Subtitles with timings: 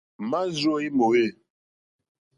[0.29, 1.25] Mârzô í mòwê.